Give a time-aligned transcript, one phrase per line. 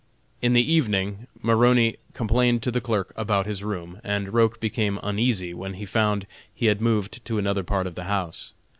[0.41, 5.53] In the evening Maroney complained to the clerk about his room, and Roch became uneasy
[5.53, 8.53] when he found he had moved to another part of the house.